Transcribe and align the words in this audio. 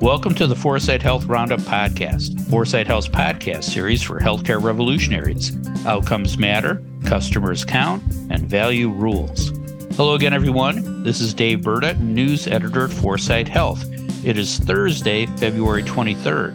Welcome 0.00 0.34
to 0.36 0.46
the 0.46 0.56
Foresight 0.56 1.02
Health 1.02 1.26
Roundup 1.26 1.60
podcast, 1.60 2.40
Foresight 2.48 2.86
Health's 2.86 3.06
podcast 3.06 3.64
series 3.64 4.02
for 4.02 4.18
healthcare 4.18 4.60
revolutionaries. 4.60 5.54
Outcomes 5.84 6.38
matter, 6.38 6.82
customers 7.04 7.66
count, 7.66 8.02
and 8.30 8.48
value 8.48 8.88
rules. 8.88 9.50
Hello 9.96 10.14
again, 10.14 10.32
everyone. 10.32 11.02
This 11.02 11.20
is 11.20 11.34
Dave 11.34 11.58
Burda, 11.58 12.00
news 12.00 12.46
editor 12.46 12.86
at 12.86 12.92
Foresight 12.92 13.46
Health. 13.46 13.84
It 14.24 14.38
is 14.38 14.56
Thursday, 14.60 15.26
February 15.36 15.82
23rd. 15.82 16.54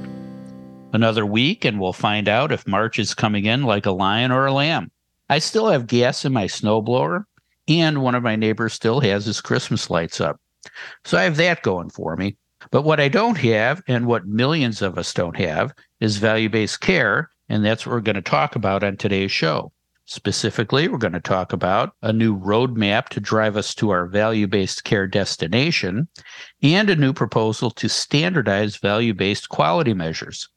Another 0.93 1.27
week, 1.27 1.66
and 1.66 1.80
we'll 1.80 1.93
find 1.93 2.27
out 2.27 2.52
if 2.52 2.66
March 2.66 2.98
is 2.98 3.14
coming 3.14 3.46
in 3.46 3.62
like 3.62 3.86
a 3.86 3.91
lion 3.91 4.32
or 4.32 4.48
a 4.48 4.54
lamb. 4.54 4.89
I 5.30 5.38
still 5.38 5.68
have 5.68 5.86
gas 5.86 6.25
in 6.25 6.34
my 6.34 6.46
snowblower, 6.46 7.25
and 7.68 8.02
one 8.02 8.16
of 8.16 8.23
my 8.23 8.36
neighbors 8.36 8.73
still 8.73 9.02
has 9.02 9.27
his 9.27 9.39
Christmas 9.39 9.91
lights 9.91 10.20
up. 10.20 10.41
So 11.04 11.16
I 11.16 11.23
have 11.25 11.38
that 11.38 11.62
going 11.62 11.91
for 11.91 12.16
me. 12.16 12.38
But 12.71 12.84
what 12.84 13.00
I 13.00 13.07
don't 13.07 13.38
have, 13.38 13.81
and 13.88 14.05
what 14.05 14.27
millions 14.27 14.81
of 14.81 14.98
us 14.98 15.13
don't 15.13 15.38
have, 15.38 15.73
is 15.99 16.17
value 16.17 16.49
based 16.49 16.81
care. 16.81 17.30
And 17.49 17.63
that's 17.63 17.85
what 17.85 17.94
we're 17.94 18.02
going 18.02 18.16
to 18.16 18.22
talk 18.22 18.55
about 18.55 18.84
on 18.84 18.98
today's 18.98 19.31
show. 19.31 19.72
Specifically, 20.05 20.88
we're 20.88 20.99
going 20.99 21.13
to 21.13 21.20
talk 21.20 21.52
about 21.52 21.95
a 22.03 22.13
new 22.13 22.38
roadmap 22.38 23.09
to 23.09 23.20
drive 23.20 23.58
us 23.58 23.73
to 23.75 23.89
our 23.89 24.05
value 24.05 24.45
based 24.45 24.84
care 24.84 25.08
destination 25.08 26.08
and 26.62 26.89
a 26.89 26.95
new 26.95 27.12
proposal 27.12 27.72
to 27.72 27.89
standardize 27.89 28.77
value 28.77 29.13
based 29.13 29.50
quality 29.50 29.94
measures. 29.94 30.47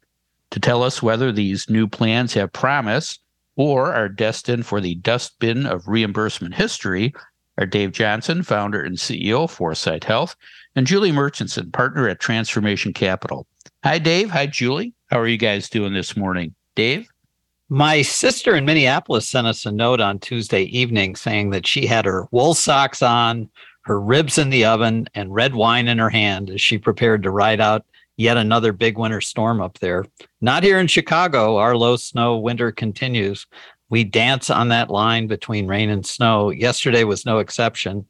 To 0.51 0.61
tell 0.61 0.83
us 0.83 1.03
whether 1.03 1.33
these 1.33 1.71
new 1.71 1.89
plans 1.89 2.35
have 2.35 2.53
promise 2.53 3.19
or 3.57 3.93
are 3.93 4.09
destined 4.09 4.67
for 4.67 4.81
the 4.81 4.95
dustbin 4.97 5.67
of 5.67 5.89
reimbursement 5.89 6.55
history 6.55 7.13
are 7.59 7.67
Dave 7.67 7.93
Johnson, 7.93 8.43
founder 8.43 8.81
and 8.81 8.97
CEO 8.97 9.45
of 9.45 9.51
Foresight 9.51 10.05
Health, 10.05 10.37
and 10.77 10.87
Julie 10.87 11.13
Murchinson, 11.13 11.73
partner 11.73 12.09
at 12.09 12.21
Transformation 12.21 12.93
Capital. 12.93 13.47
Hi, 13.85 13.99
Dave. 13.99 14.31
Hi, 14.31 14.47
Julie. 14.47 14.95
How 15.11 15.19
are 15.19 15.27
you 15.27 15.37
guys 15.37 15.71
doing 15.71 15.95
this 15.95 16.17
morning? 16.17 16.55
Dave? 16.75 17.09
My 17.71 18.03
sister 18.03 18.55
in 18.55 18.65
Minneapolis 18.65 19.29
sent 19.29 19.47
us 19.47 19.67
a 19.67 19.73
note 19.73 20.01
on 20.01 20.19
Tuesday 20.19 20.63
evening 20.65 21.17
saying 21.17 21.51
that 21.51 21.67
she 21.67 21.87
had 21.87 22.07
her 22.07 22.27
wool 22.31 22.55
socks 22.55 23.03
on, 23.03 23.51
her 23.83 24.01
ribs 24.01 24.39
in 24.39 24.51
the 24.51 24.65
oven, 24.65 25.07
and 25.15 25.35
red 25.35 25.55
wine 25.55 25.89
in 25.89 25.99
her 25.99 26.11
hand 26.11 26.51
as 26.51 26.61
she 26.61 26.79
prepared 26.79 27.23
to 27.23 27.31
ride 27.31 27.61
out 27.61 27.85
yet 28.17 28.37
another 28.37 28.73
big 28.73 28.99
winter 28.99 29.21
storm 29.21 29.61
up 29.61 29.79
there. 29.79 30.05
Not 30.41 30.63
here 30.63 30.79
in 30.79 30.87
Chicago. 30.87 31.57
Our 31.57 31.77
low 31.77 31.97
snow 31.97 32.37
winter 32.37 32.73
continues. 32.73 33.47
We 33.91 34.05
dance 34.05 34.51
on 34.51 34.69
that 34.69 34.91
line 34.91 35.27
between 35.27 35.67
rain 35.67 35.89
and 35.89 36.05
snow. 36.05 36.51
Yesterday 36.51 37.05
was 37.05 37.25
no 37.25 37.39
exception. 37.39 38.07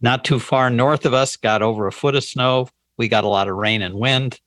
Not 0.00 0.24
too 0.24 0.38
far 0.38 0.70
north 0.70 1.06
of 1.06 1.14
us, 1.14 1.36
got 1.36 1.62
over 1.62 1.86
a 1.86 1.92
foot 1.92 2.14
of 2.14 2.24
snow. 2.24 2.68
We 2.96 3.08
got 3.08 3.24
a 3.24 3.28
lot 3.28 3.48
of 3.48 3.56
rain 3.56 3.82
and 3.82 3.94
wind. 3.94 4.40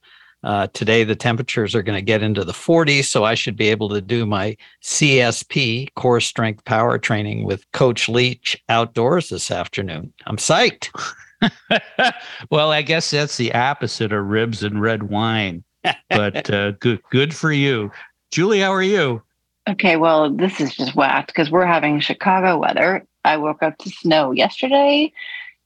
Uh, 0.44 0.68
today, 0.74 1.04
the 1.04 1.16
temperatures 1.16 1.76
are 1.76 1.84
going 1.84 1.98
to 1.98 2.02
get 2.02 2.24
into 2.24 2.44
the 2.44 2.52
40s, 2.52 3.06
so 3.06 3.24
I 3.24 3.36
should 3.36 3.56
be 3.56 3.70
able 3.70 3.90
to 3.90 4.02
do 4.02 4.26
my 4.26 4.58
CSP, 4.82 5.94
core 5.96 6.20
strength 6.20 6.66
power 6.66 6.98
training 6.98 7.46
with 7.46 7.70
Coach 7.74 8.10
Leach 8.10 8.60
outdoors 8.68 9.30
this 9.30 9.52
afternoon. 9.52 10.12
I'm 10.26 10.38
psyched. 10.38 10.90
well, 12.50 12.72
I 12.72 12.82
guess 12.82 13.12
that's 13.12 13.38
the 13.38 13.54
opposite 13.54 14.12
of 14.12 14.26
ribs 14.26 14.64
and 14.64 14.82
red 14.82 15.04
wine, 15.04 15.64
but 16.10 16.50
uh, 16.54 16.72
good, 16.72 17.02
good 17.10 17.34
for 17.34 17.52
you. 17.52 17.92
Julie, 18.32 18.60
how 18.60 18.74
are 18.74 18.84
you? 18.84 19.22
Okay, 19.70 19.96
well, 19.96 20.32
this 20.32 20.60
is 20.60 20.74
just 20.74 20.96
whacked 20.96 21.28
because 21.28 21.52
we're 21.52 21.66
having 21.66 22.00
Chicago 22.00 22.58
weather. 22.58 23.06
I 23.24 23.38
woke 23.38 23.64
up 23.64 23.78
to 23.80 23.90
snow 23.90 24.32
yesterday. 24.32 25.12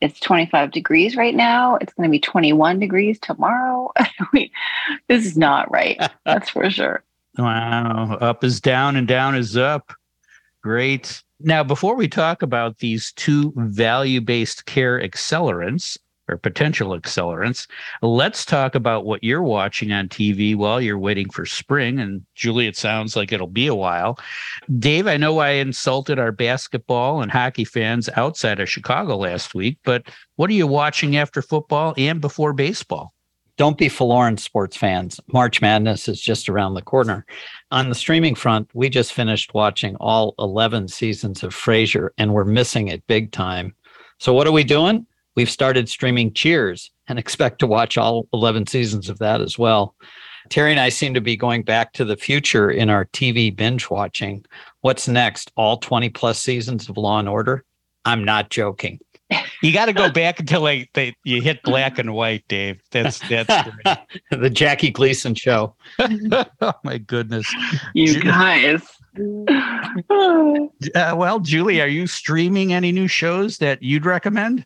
It's 0.02 0.20
25 0.20 0.72
degrees 0.72 1.16
right 1.16 1.36
now. 1.36 1.78
It's 1.78 1.94
going 1.94 2.08
to 2.08 2.12
be 2.12 2.20
21 2.20 2.80
degrees 2.80 3.18
tomorrow. 3.20 3.92
this 4.34 5.26
is 5.26 5.38
not 5.38 5.72
right. 5.72 6.00
That's 6.26 6.50
for 6.50 6.70
sure. 6.70 7.04
Wow. 7.38 8.18
Up 8.22 8.44
is 8.44 8.60
down 8.62 8.96
and 8.96 9.08
down 9.08 9.36
is 9.36 9.56
up. 9.58 9.94
Great. 10.62 11.24
Now, 11.40 11.64
before 11.64 11.96
we 11.96 12.08
talk 12.08 12.42
about 12.42 12.80
these 12.80 13.12
two 13.14 13.54
value 13.56 14.22
based 14.22 14.66
care 14.66 15.00
accelerants, 15.00 15.98
or 16.28 16.38
potential 16.38 16.98
accelerants. 16.98 17.68
Let's 18.02 18.46
talk 18.46 18.76
about 18.76 19.06
what 19.06 19.24
you're 19.24 19.44
watching 19.44 19.92
on 19.92 20.10
TV 20.10 20.56
while 20.56 20.82
you're 20.82 21.00
waiting 21.00 21.30
for 21.30 21.46
spring. 21.46 22.00
And 22.00 22.26
Julie, 22.36 22.68
it 22.68 22.78
sounds 22.78 23.16
like 23.16 23.32
it'll 23.32 23.48
be 23.48 23.68
a 23.68 23.76
while. 23.76 24.20
Dave, 24.80 25.08
I 25.08 25.18
know 25.18 25.40
I 25.40 25.52
insulted 25.52 26.20
our 26.20 26.32
basketball 26.32 27.22
and 27.22 27.32
hockey 27.32 27.66
fans 27.66 28.10
outside 28.16 28.60
of 28.60 28.70
Chicago 28.70 29.18
last 29.18 29.54
week, 29.54 29.78
but 29.84 30.04
what 30.36 30.50
are 30.50 30.54
you 30.54 30.68
watching 30.68 31.18
after 31.18 31.42
football 31.42 31.94
and 31.98 32.22
before 32.22 32.54
baseball? 32.54 33.14
Don't 33.58 33.78
be 33.78 33.88
forlorn, 33.88 34.38
sports 34.38 34.76
fans. 34.76 35.22
March 35.32 35.62
Madness 35.62 36.10
is 36.10 36.20
just 36.20 36.50
around 36.50 36.74
the 36.74 36.82
corner. 36.82 37.26
On 37.72 37.88
the 37.88 37.96
streaming 37.96 38.36
front, 38.36 38.70
we 38.74 38.90
just 38.90 39.14
finished 39.14 39.54
watching 39.54 39.96
all 40.02 40.36
11 40.40 40.90
seasons 40.90 41.42
of 41.42 41.56
Frasier, 41.56 42.10
and 42.18 42.34
we're 42.34 42.44
missing 42.44 42.90
it 42.90 43.08
big 43.08 43.32
time. 43.32 43.74
So, 44.20 44.34
what 44.34 44.46
are 44.46 44.52
we 44.52 44.66
doing? 44.66 45.06
We've 45.36 45.50
started 45.50 45.90
streaming 45.90 46.34
Cheers 46.34 46.92
and 47.08 47.20
expect 47.20 47.60
to 47.60 47.68
watch 47.68 47.98
all 47.98 48.28
11 48.34 48.68
seasons 48.68 49.10
of 49.10 49.20
that 49.20 49.42
as 49.42 49.60
well. 49.60 49.96
Terry 50.50 50.72
and 50.72 50.80
I 50.80 50.90
seem 50.90 51.14
to 51.14 51.22
be 51.22 51.36
going 51.36 51.64
back 51.64 51.94
to 51.94 52.06
the 52.06 52.18
future 52.18 52.70
in 52.70 52.90
our 52.90 53.06
TV 53.06 53.56
binge 53.56 53.90
watching. 53.90 54.46
What's 54.82 55.08
next? 55.08 55.52
All 55.56 55.78
20 55.78 56.10
plus 56.10 56.40
seasons 56.40 56.88
of 56.88 56.98
Law 56.98 57.20
and 57.20 57.28
Order? 57.28 57.64
I'm 58.06 58.24
not 58.24 58.50
joking. 58.50 59.00
You 59.64 59.74
got 59.74 59.86
to 59.88 59.94
go 59.94 60.12
back 60.12 60.40
until 60.40 60.64
they, 60.64 60.88
they 60.94 61.16
you 61.24 61.42
hit 61.42 61.64
black 61.64 61.98
and 61.98 62.14
white, 62.14 62.48
Dave. 62.48 62.80
That's 62.92 63.18
that's 63.28 63.70
the 64.32 64.52
Jackie 64.52 64.92
Gleason 64.92 65.34
show. 65.34 65.76
oh 66.00 66.74
my 66.84 67.00
goodness, 67.00 67.52
you 67.94 68.22
guys. 68.22 68.82
Uh, 70.94 71.16
well, 71.16 71.40
Julie, 71.40 71.80
are 71.80 71.88
you 71.88 72.06
streaming 72.06 72.74
any 72.74 72.92
new 72.92 73.08
shows 73.08 73.60
that 73.60 73.82
you'd 73.82 74.06
recommend? 74.06 74.66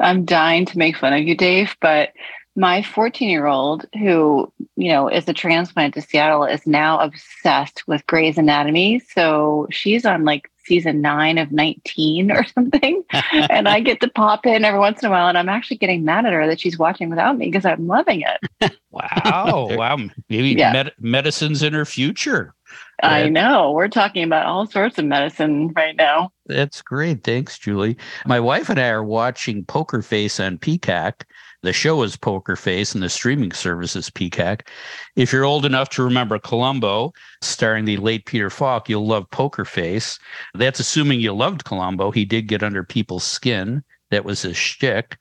I'm 0.00 0.24
dying 0.24 0.66
to 0.66 0.78
make 0.78 0.96
fun 0.96 1.12
of 1.12 1.20
you, 1.20 1.36
Dave, 1.36 1.76
but 1.80 2.10
my 2.58 2.82
14 2.82 3.28
year 3.28 3.46
old, 3.46 3.86
who, 3.94 4.52
you 4.76 4.88
know, 4.88 5.08
is 5.08 5.28
a 5.28 5.32
transplant 5.32 5.94
to 5.94 6.02
Seattle, 6.02 6.44
is 6.44 6.66
now 6.66 6.98
obsessed 6.98 7.86
with 7.86 8.06
Grey's 8.06 8.36
Anatomy. 8.36 8.98
So 8.98 9.68
she's 9.70 10.04
on 10.04 10.24
like 10.24 10.50
season 10.64 11.00
nine 11.00 11.38
of 11.38 11.52
19 11.52 12.30
or 12.30 12.44
something. 12.44 13.04
and 13.32 13.68
I 13.68 13.80
get 13.80 14.00
to 14.00 14.08
pop 14.08 14.44
in 14.44 14.64
every 14.64 14.80
once 14.80 15.02
in 15.02 15.08
a 15.08 15.10
while. 15.10 15.28
And 15.28 15.38
I'm 15.38 15.48
actually 15.48 15.78
getting 15.78 16.04
mad 16.04 16.26
at 16.26 16.32
her 16.32 16.46
that 16.46 16.60
she's 16.60 16.78
watching 16.78 17.08
without 17.10 17.38
me 17.38 17.46
because 17.46 17.64
I'm 17.64 17.86
loving 17.86 18.22
it. 18.22 18.76
wow. 18.90 19.68
Wow. 19.78 19.96
Maybe 20.28 20.50
yeah. 20.50 20.72
med- 20.72 20.92
medicine's 20.98 21.62
in 21.62 21.72
her 21.72 21.84
future. 21.84 22.54
I 23.02 23.28
know. 23.28 23.72
We're 23.72 23.88
talking 23.88 24.24
about 24.24 24.46
all 24.46 24.66
sorts 24.66 24.98
of 24.98 25.04
medicine 25.04 25.68
right 25.68 25.96
now. 25.96 26.30
That's 26.46 26.82
great. 26.82 27.22
Thanks, 27.22 27.58
Julie. 27.58 27.96
My 28.26 28.40
wife 28.40 28.68
and 28.68 28.78
I 28.78 28.88
are 28.88 29.04
watching 29.04 29.64
Poker 29.64 30.02
Face 30.02 30.40
on 30.40 30.58
Peacock. 30.58 31.24
The 31.62 31.72
show 31.72 32.02
is 32.02 32.16
Poker 32.16 32.56
Face 32.56 32.94
and 32.94 33.02
the 33.02 33.08
streaming 33.08 33.52
service 33.52 33.96
is 33.96 34.10
Peacock. 34.10 34.68
If 35.16 35.32
you're 35.32 35.44
old 35.44 35.64
enough 35.64 35.88
to 35.90 36.04
remember 36.04 36.38
Columbo, 36.38 37.12
starring 37.42 37.84
the 37.84 37.96
late 37.96 38.26
Peter 38.26 38.50
Falk, 38.50 38.88
you'll 38.88 39.06
love 39.06 39.30
Poker 39.30 39.64
Face. 39.64 40.18
That's 40.54 40.80
assuming 40.80 41.20
you 41.20 41.32
loved 41.32 41.64
Columbo. 41.64 42.10
He 42.10 42.24
did 42.24 42.46
get 42.46 42.62
under 42.62 42.84
people's 42.84 43.24
skin. 43.24 43.82
That 44.10 44.24
was 44.24 44.42
his 44.42 44.56
shtick 44.56 45.20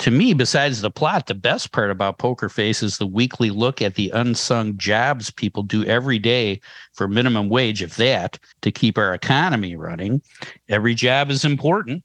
to 0.00 0.10
me, 0.10 0.32
besides 0.32 0.80
the 0.80 0.90
plot, 0.90 1.26
the 1.26 1.34
best 1.34 1.72
part 1.72 1.90
about 1.90 2.18
Poker 2.18 2.48
Face 2.48 2.82
is 2.82 2.96
the 2.96 3.06
weekly 3.06 3.50
look 3.50 3.82
at 3.82 3.96
the 3.96 4.10
unsung 4.14 4.78
jobs 4.78 5.30
people 5.30 5.62
do 5.62 5.84
every 5.84 6.18
day 6.18 6.60
for 6.94 7.06
minimum 7.06 7.50
wage, 7.50 7.82
if 7.82 7.96
that, 7.96 8.38
to 8.62 8.72
keep 8.72 8.96
our 8.96 9.12
economy 9.12 9.76
running. 9.76 10.22
Every 10.70 10.94
job 10.94 11.30
is 11.30 11.44
important. 11.44 12.02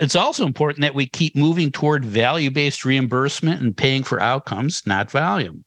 It's 0.00 0.16
also 0.16 0.46
important 0.46 0.80
that 0.82 0.96
we 0.96 1.06
keep 1.06 1.36
moving 1.36 1.70
toward 1.70 2.04
value 2.04 2.50
based 2.50 2.84
reimbursement 2.84 3.62
and 3.62 3.76
paying 3.76 4.02
for 4.02 4.20
outcomes, 4.20 4.82
not 4.84 5.10
volume. 5.10 5.64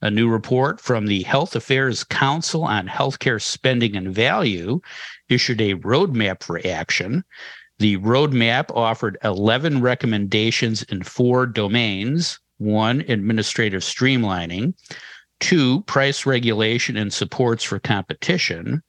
A 0.00 0.10
new 0.10 0.30
report 0.30 0.80
from 0.80 1.06
the 1.06 1.22
Health 1.24 1.54
Affairs 1.54 2.04
Council 2.04 2.64
on 2.64 2.88
Healthcare 2.88 3.40
Spending 3.40 3.96
and 3.96 4.14
Value 4.14 4.80
issued 5.28 5.60
a 5.60 5.74
roadmap 5.74 6.42
for 6.42 6.58
action 6.66 7.22
the 7.82 7.98
roadmap 7.98 8.70
offered 8.76 9.18
11 9.24 9.80
recommendations 9.80 10.84
in 10.84 11.02
four 11.02 11.46
domains 11.46 12.38
one, 12.58 13.00
administrative 13.08 13.82
streamlining, 13.82 14.72
two, 15.40 15.82
price 15.82 16.24
regulation 16.24 16.96
and 16.96 17.12
supports 17.12 17.64
for 17.64 17.80
competition, 17.80 18.80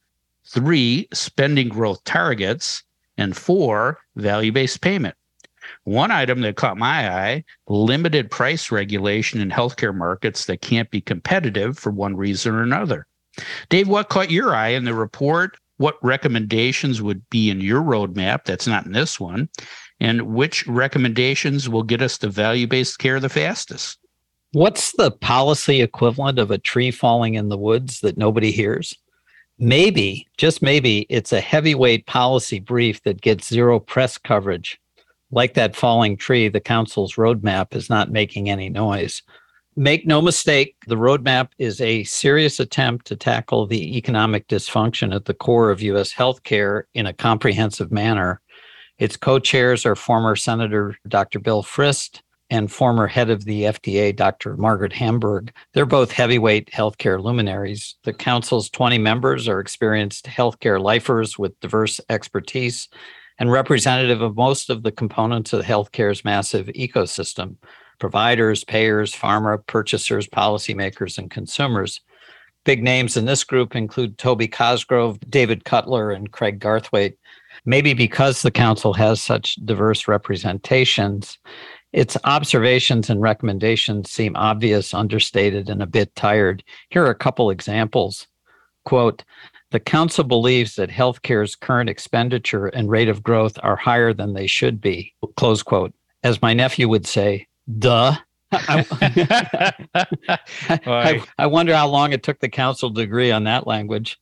three, 0.46 1.08
spending 1.12 1.68
growth 1.68 2.04
targets, 2.04 2.84
and 3.18 3.36
four, 3.36 3.98
value 4.14 4.52
based 4.52 4.80
payment. 4.80 5.16
One 5.82 6.12
item 6.12 6.42
that 6.42 6.54
caught 6.54 6.76
my 6.76 7.10
eye 7.10 7.44
limited 7.66 8.30
price 8.30 8.70
regulation 8.70 9.40
in 9.40 9.50
healthcare 9.50 9.94
markets 9.94 10.44
that 10.44 10.60
can't 10.60 10.90
be 10.92 11.00
competitive 11.00 11.76
for 11.76 11.90
one 11.90 12.16
reason 12.16 12.54
or 12.54 12.62
another. 12.62 13.08
Dave, 13.70 13.88
what 13.88 14.08
caught 14.08 14.30
your 14.30 14.54
eye 14.54 14.68
in 14.68 14.84
the 14.84 14.94
report 14.94 15.56
what 15.76 15.96
recommendations 16.02 17.02
would 17.02 17.28
be 17.30 17.50
in 17.50 17.60
your 17.60 17.82
roadmap 17.82 18.44
that's 18.44 18.66
not 18.66 18.86
in 18.86 18.92
this 18.92 19.18
one, 19.18 19.48
and 20.00 20.22
which 20.34 20.66
recommendations 20.66 21.68
will 21.68 21.82
get 21.82 22.02
us 22.02 22.18
to 22.18 22.28
value 22.28 22.66
based 22.66 22.98
care 22.98 23.20
the 23.20 23.28
fastest? 23.28 23.98
What's 24.52 24.92
the 24.92 25.10
policy 25.10 25.82
equivalent 25.82 26.38
of 26.38 26.50
a 26.50 26.58
tree 26.58 26.92
falling 26.92 27.34
in 27.34 27.48
the 27.48 27.58
woods 27.58 28.00
that 28.00 28.16
nobody 28.16 28.52
hears? 28.52 28.96
Maybe, 29.58 30.28
just 30.36 30.62
maybe, 30.62 31.06
it's 31.08 31.32
a 31.32 31.40
heavyweight 31.40 32.06
policy 32.06 32.60
brief 32.60 33.02
that 33.02 33.20
gets 33.20 33.48
zero 33.48 33.78
press 33.78 34.18
coverage. 34.18 34.80
Like 35.30 35.54
that 35.54 35.74
falling 35.74 36.16
tree, 36.16 36.48
the 36.48 36.60
council's 36.60 37.14
roadmap 37.14 37.74
is 37.74 37.90
not 37.90 38.12
making 38.12 38.48
any 38.48 38.68
noise. 38.68 39.22
Make 39.76 40.06
no 40.06 40.22
mistake, 40.22 40.76
the 40.86 40.94
roadmap 40.94 41.48
is 41.58 41.80
a 41.80 42.04
serious 42.04 42.60
attempt 42.60 43.06
to 43.06 43.16
tackle 43.16 43.66
the 43.66 43.96
economic 43.96 44.46
dysfunction 44.46 45.12
at 45.12 45.24
the 45.24 45.34
core 45.34 45.70
of 45.70 45.82
U.S. 45.82 46.12
healthcare 46.12 46.84
in 46.94 47.06
a 47.06 47.12
comprehensive 47.12 47.90
manner. 47.90 48.40
Its 48.98 49.16
co 49.16 49.40
chairs 49.40 49.84
are 49.84 49.96
former 49.96 50.36
Senator 50.36 50.96
Dr. 51.08 51.40
Bill 51.40 51.64
Frist 51.64 52.20
and 52.50 52.70
former 52.70 53.08
head 53.08 53.30
of 53.30 53.46
the 53.46 53.62
FDA, 53.62 54.14
Dr. 54.14 54.56
Margaret 54.56 54.92
Hamburg. 54.92 55.52
They're 55.72 55.86
both 55.86 56.12
heavyweight 56.12 56.70
healthcare 56.70 57.20
luminaries. 57.20 57.96
The 58.04 58.12
council's 58.12 58.70
20 58.70 58.98
members 58.98 59.48
are 59.48 59.58
experienced 59.58 60.26
healthcare 60.26 60.80
lifers 60.80 61.36
with 61.36 61.58
diverse 61.58 62.00
expertise 62.08 62.88
and 63.40 63.50
representative 63.50 64.22
of 64.22 64.36
most 64.36 64.70
of 64.70 64.84
the 64.84 64.92
components 64.92 65.52
of 65.52 65.64
healthcare's 65.64 66.24
massive 66.24 66.66
ecosystem 66.68 67.56
providers, 67.98 68.64
payers, 68.64 69.14
pharma, 69.14 69.64
purchasers, 69.66 70.26
policymakers, 70.26 71.18
and 71.18 71.30
consumers. 71.30 72.00
Big 72.64 72.82
names 72.82 73.16
in 73.16 73.26
this 73.26 73.44
group 73.44 73.76
include 73.76 74.16
Toby 74.16 74.48
Cosgrove, 74.48 75.18
David 75.28 75.64
Cutler, 75.64 76.10
and 76.10 76.32
Craig 76.32 76.60
Garthwaite. 76.60 77.16
Maybe 77.66 77.94
because 77.94 78.42
the 78.42 78.50
council 78.50 78.94
has 78.94 79.20
such 79.20 79.56
diverse 79.64 80.08
representations, 80.08 81.38
its 81.94 82.16
observations 82.24 83.08
and 83.08 83.22
recommendations 83.22 84.10
seem 84.10 84.34
obvious, 84.34 84.92
understated, 84.92 85.68
and 85.68 85.80
a 85.80 85.86
bit 85.86 86.12
tired. 86.16 86.64
Here 86.90 87.04
are 87.04 87.10
a 87.10 87.14
couple 87.14 87.50
examples. 87.50 88.26
Quote, 88.84 89.22
the 89.70 89.78
council 89.78 90.24
believes 90.24 90.74
that 90.74 90.90
healthcare's 90.90 91.54
current 91.54 91.88
expenditure 91.88 92.66
and 92.66 92.90
rate 92.90 93.08
of 93.08 93.22
growth 93.22 93.58
are 93.62 93.76
higher 93.76 94.12
than 94.12 94.34
they 94.34 94.48
should 94.48 94.80
be. 94.80 95.14
Close 95.36 95.62
quote. 95.62 95.94
As 96.24 96.42
my 96.42 96.52
nephew 96.52 96.88
would 96.88 97.06
say, 97.06 97.46
duh. 97.78 98.14
I, 98.52 98.86
I, 100.86 101.22
I, 101.38 101.46
wonder 101.46 101.74
how 101.74 101.88
long 101.88 102.12
it 102.12 102.22
took 102.22 102.38
the 102.40 102.48
council 102.48 102.92
to 102.94 103.00
agree 103.00 103.32
on 103.32 103.44
that 103.44 103.66
language. 103.66 104.18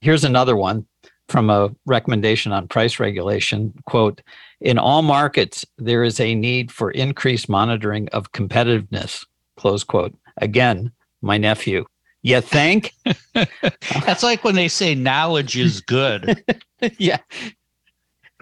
Here's 0.00 0.24
another 0.24 0.56
one 0.56 0.86
from 1.28 1.50
a 1.50 1.70
recommendation 1.86 2.52
on 2.52 2.68
price 2.68 2.98
regulation. 2.98 3.74
Quote 3.86 4.22
in 4.60 4.78
all 4.78 5.02
markets 5.02 5.64
there 5.76 6.02
is 6.02 6.20
a 6.20 6.34
need 6.34 6.72
for 6.72 6.90
increased 6.92 7.48
monitoring 7.48 8.08
of 8.08 8.32
competitiveness 8.32 9.26
close 9.56 9.84
quote. 9.84 10.14
Again 10.38 10.90
my 11.22 11.38
nephew. 11.38 11.84
You 12.22 12.40
think? 12.40 12.94
That's 13.34 14.22
like 14.22 14.44
when 14.44 14.54
they 14.54 14.68
say 14.68 14.94
knowledge 14.94 15.56
is 15.56 15.80
good. 15.80 16.42
Yeah 16.98 17.18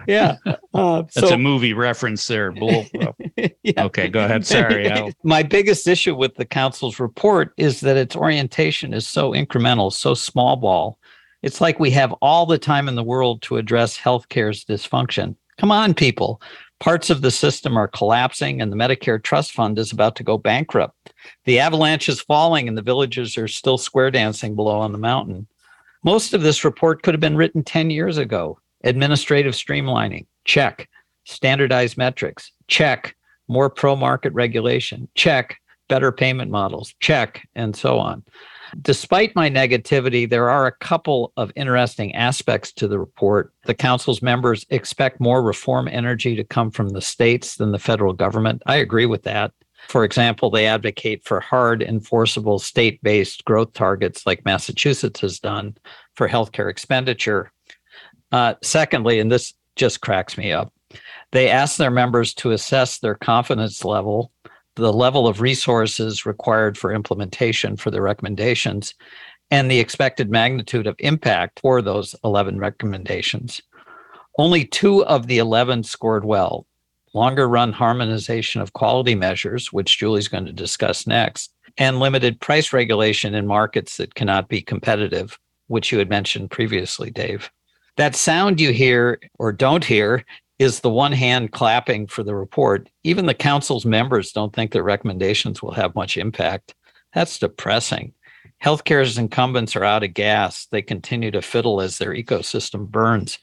yeah. 0.07 0.37
Uh, 0.75 1.03
That's 1.13 1.29
so, 1.29 1.35
a 1.35 1.37
movie 1.37 1.73
reference 1.73 2.25
there. 2.25 2.51
yeah. 2.57 3.85
Okay, 3.85 4.07
go 4.07 4.25
ahead. 4.25 4.43
Sorry. 4.43 4.89
I'll... 4.91 5.11
My 5.21 5.43
biggest 5.43 5.87
issue 5.87 6.15
with 6.15 6.33
the 6.33 6.45
council's 6.45 6.99
report 6.99 7.53
is 7.57 7.81
that 7.81 7.95
its 7.95 8.15
orientation 8.15 8.91
is 8.91 9.07
so 9.07 9.33
incremental, 9.33 9.93
so 9.93 10.15
small 10.15 10.55
ball. 10.55 10.97
It's 11.43 11.61
like 11.61 11.79
we 11.79 11.91
have 11.91 12.11
all 12.23 12.47
the 12.47 12.57
time 12.57 12.87
in 12.87 12.95
the 12.95 13.03
world 13.03 13.43
to 13.43 13.57
address 13.57 13.95
healthcare's 13.95 14.65
dysfunction. 14.65 15.35
Come 15.59 15.71
on, 15.71 15.93
people. 15.93 16.41
Parts 16.79 17.11
of 17.11 17.21
the 17.21 17.31
system 17.31 17.77
are 17.77 17.87
collapsing, 17.87 18.59
and 18.59 18.71
the 18.71 18.75
Medicare 18.75 19.21
Trust 19.21 19.51
Fund 19.51 19.77
is 19.77 19.91
about 19.91 20.15
to 20.15 20.23
go 20.23 20.39
bankrupt. 20.39 21.13
The 21.45 21.59
avalanche 21.59 22.09
is 22.09 22.19
falling, 22.19 22.67
and 22.67 22.75
the 22.75 22.81
villagers 22.81 23.37
are 23.37 23.47
still 23.47 23.77
square 23.77 24.09
dancing 24.09 24.55
below 24.55 24.79
on 24.79 24.91
the 24.91 24.97
mountain. 24.97 25.47
Most 26.03 26.33
of 26.33 26.41
this 26.41 26.65
report 26.65 27.03
could 27.03 27.13
have 27.13 27.21
been 27.21 27.37
written 27.37 27.63
10 27.63 27.89
years 27.89 28.17
ago. 28.17 28.59
Administrative 28.83 29.53
streamlining, 29.53 30.25
check. 30.45 30.89
Standardized 31.25 31.97
metrics, 31.97 32.51
check. 32.67 33.15
More 33.47 33.69
pro 33.69 33.95
market 33.95 34.33
regulation, 34.33 35.07
check. 35.15 35.57
Better 35.89 36.11
payment 36.11 36.49
models, 36.49 36.93
check, 36.99 37.47
and 37.55 37.75
so 37.75 37.99
on. 37.99 38.23
Despite 38.81 39.35
my 39.35 39.49
negativity, 39.49 40.27
there 40.27 40.49
are 40.49 40.65
a 40.65 40.71
couple 40.71 41.31
of 41.37 41.51
interesting 41.55 42.15
aspects 42.15 42.71
to 42.73 42.87
the 42.87 42.97
report. 42.97 43.53
The 43.65 43.75
council's 43.75 44.21
members 44.21 44.65
expect 44.69 45.19
more 45.19 45.43
reform 45.43 45.87
energy 45.87 46.35
to 46.35 46.43
come 46.43 46.71
from 46.71 46.89
the 46.89 47.01
states 47.01 47.57
than 47.57 47.71
the 47.71 47.79
federal 47.79 48.13
government. 48.13 48.63
I 48.65 48.77
agree 48.77 49.05
with 49.05 49.23
that. 49.23 49.51
For 49.89 50.03
example, 50.03 50.49
they 50.49 50.65
advocate 50.65 51.23
for 51.23 51.39
hard, 51.39 51.83
enforceable 51.83 52.57
state 52.57 53.01
based 53.03 53.45
growth 53.45 53.73
targets 53.73 54.25
like 54.25 54.45
Massachusetts 54.45 55.19
has 55.19 55.39
done 55.39 55.75
for 56.15 56.27
healthcare 56.27 56.69
expenditure. 56.69 57.51
Uh, 58.33 58.55
secondly, 58.63 59.19
and 59.19 59.31
this 59.31 59.53
just 59.75 60.01
cracks 60.01 60.37
me 60.37 60.51
up, 60.51 60.73
they 61.31 61.49
ask 61.49 61.77
their 61.77 61.91
members 61.91 62.33
to 62.33 62.51
assess 62.51 62.97
their 62.97 63.15
confidence 63.15 63.85
level, 63.85 64.31
the 64.75 64.91
level 64.91 65.27
of 65.27 65.39
resources 65.39 66.25
required 66.25 66.75
for 66.75 66.91
implementation 66.91 67.77
for 67.77 67.91
the 67.91 68.01
recommendations, 68.01 68.95
and 69.51 69.69
the 69.69 69.79
expected 69.79 70.31
magnitude 70.31 70.87
of 70.87 70.95
impact 70.97 71.59
for 71.59 71.79
those 71.79 72.15
11 72.23 72.57
recommendations. 72.57 73.61
Only 74.39 74.65
two 74.65 75.05
of 75.05 75.27
the 75.27 75.37
11 75.37 75.83
scored 75.83 76.25
well 76.25 76.65
longer 77.13 77.47
run 77.47 77.71
harmonization 77.71 78.59
of 78.59 78.73
quality 78.73 79.13
measures, 79.13 79.71
which 79.71 79.99
Julie's 79.99 80.27
going 80.27 80.45
to 80.47 80.51
discuss 80.51 81.05
next, 81.05 81.53
and 81.77 81.99
limited 81.99 82.39
price 82.39 82.73
regulation 82.73 83.35
in 83.35 83.45
markets 83.45 83.97
that 83.97 84.15
cannot 84.15 84.49
be 84.49 84.61
competitive, 84.61 85.37
which 85.67 85.91
you 85.91 85.99
had 85.99 86.09
mentioned 86.09 86.49
previously, 86.49 87.11
Dave. 87.11 87.51
That 87.97 88.15
sound 88.15 88.59
you 88.59 88.73
hear 88.73 89.19
or 89.37 89.51
don't 89.51 89.85
hear 89.85 90.25
is 90.59 90.79
the 90.79 90.89
one 90.89 91.11
hand 91.11 91.51
clapping 91.51 92.07
for 92.07 92.23
the 92.23 92.35
report. 92.35 92.89
Even 93.03 93.25
the 93.25 93.33
council's 93.33 93.85
members 93.85 94.31
don't 94.31 94.53
think 94.53 94.71
their 94.71 94.83
recommendations 94.83 95.61
will 95.61 95.73
have 95.73 95.95
much 95.95 96.17
impact. 96.17 96.73
That's 97.13 97.37
depressing. 97.39 98.13
Healthcare's 98.63 99.17
incumbents 99.17 99.75
are 99.75 99.83
out 99.83 100.03
of 100.03 100.13
gas. 100.13 100.65
They 100.67 100.81
continue 100.81 101.31
to 101.31 101.41
fiddle 101.41 101.81
as 101.81 101.97
their 101.97 102.13
ecosystem 102.13 102.87
burns. 102.87 103.37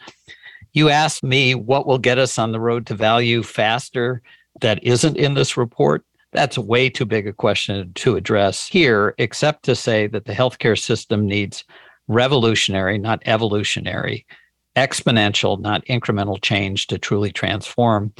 You 0.73 0.89
asked 0.89 1.23
me 1.23 1.55
what 1.55 1.87
will 1.87 1.99
get 1.99 2.19
us 2.19 2.39
on 2.39 2.53
the 2.53 2.61
road 2.61 2.87
to 2.87 2.95
value 2.95 3.43
faster 3.43 4.23
that 4.61 4.83
isn't 4.83 5.17
in 5.17 5.35
this 5.35 5.57
report. 5.57 6.05
That's 6.33 6.57
way 6.57 6.89
too 6.89 7.05
big 7.05 7.27
a 7.27 7.33
question 7.33 7.93
to 7.95 8.17
address 8.17 8.67
here, 8.67 9.15
except 9.19 9.65
to 9.65 9.75
say 9.75 10.07
that 10.07 10.25
the 10.25 10.33
healthcare 10.33 10.79
system 10.79 11.27
needs 11.27 11.65
revolutionary, 12.11 12.99
not 12.99 13.23
evolutionary, 13.25 14.27
exponential, 14.77 15.59
not 15.61 15.85
incremental 15.87 16.41
change 16.43 16.89
to 16.89 16.99
truly 16.99 17.31
transform. 17.31 18.13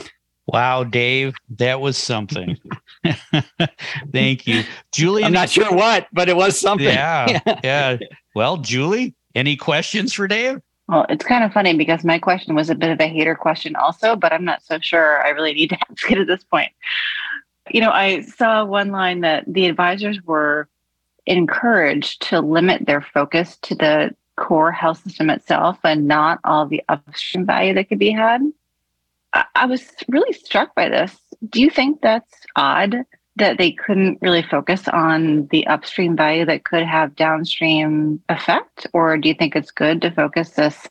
Wow, 0.47 0.85
Dave, 0.85 1.35
that 1.59 1.81
was 1.81 1.97
something. 1.97 2.57
Thank 4.13 4.47
you. 4.47 4.63
Julie. 4.93 5.25
I'm 5.25 5.33
not 5.33 5.51
sure 5.51 5.73
what, 5.73 6.09
but 6.13 6.29
it 6.29 6.37
was 6.37 6.59
something. 6.59 6.87
Yeah. 6.89 7.41
yeah. 7.63 7.99
Well, 8.35 8.57
Julie, 8.59 9.15
any 9.35 9.57
questions 9.57 10.13
for 10.13 10.27
Dave? 10.27 10.61
Well, 10.89 11.07
it's 11.09 11.25
kind 11.25 11.45
of 11.45 11.53
funny 11.53 11.77
because 11.77 12.05
my 12.05 12.19
question 12.19 12.55
was 12.55 12.71
a 12.71 12.75
bit 12.75 12.91
of 12.91 13.01
a 13.01 13.07
hater 13.07 13.35
question 13.35 13.77
also, 13.77 14.17
but 14.17 14.33
I'm 14.33 14.45
not 14.45 14.63
so 14.63 14.79
sure 14.81 15.25
I 15.25 15.31
really 15.31 15.53
need 15.53 15.71
to 15.71 15.79
ask 15.91 16.11
it 16.11 16.19
at 16.19 16.27
this 16.27 16.43
point. 16.45 16.73
You 17.71 17.81
know, 17.81 17.91
I 17.91 18.23
saw 18.23 18.65
one 18.65 18.91
line 18.91 19.21
that 19.21 19.45
the 19.47 19.67
advisors 19.67 20.21
were 20.23 20.69
encouraged 21.31 22.23
to 22.23 22.41
limit 22.41 22.87
their 22.87 23.01
focus 23.01 23.57
to 23.63 23.75
the 23.75 24.11
core 24.37 24.73
health 24.73 25.03
system 25.03 25.31
itself 25.31 25.79
and 25.85 26.09
not 26.09 26.41
all 26.45 26.67
the 26.67 26.83
upstream 26.89 27.47
value 27.47 27.73
that 27.75 27.89
could 27.89 27.99
be 27.99 28.11
had. 28.11 28.43
I, 29.33 29.67
was 29.67 29.93
really 30.09 30.33
struck 30.33 30.75
by 30.75 30.89
this. 30.89 31.17
Do 31.49 31.61
you 31.61 31.71
think 31.71 32.01
that's 32.01 32.35
odd 32.57 32.97
that 33.37 33.59
they 33.59 33.71
couldn't 33.71 34.19
really 34.21 34.43
focus 34.43 34.89
on 34.89 35.47
the 35.53 35.69
upstream 35.69 36.17
value 36.17 36.45
that 36.47 36.65
could 36.65 36.83
have 36.83 37.15
downstream 37.15 38.21
effect? 38.29 38.89
Or 38.93 39.17
do 39.17 39.29
you 39.29 39.35
think 39.35 39.55
it's 39.55 39.71
good 39.71 40.03
to 40.03 40.11
focus 40.11 40.51
this 40.51 40.89